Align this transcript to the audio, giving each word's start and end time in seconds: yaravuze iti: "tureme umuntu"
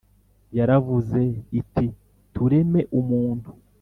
yaravuze 0.57 1.21
iti: 1.59 1.85
"tureme 2.33 2.81
umuntu" 2.99 3.49